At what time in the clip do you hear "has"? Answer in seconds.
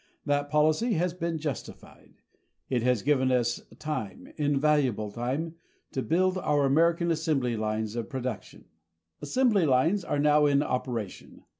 0.93-1.13, 2.81-3.03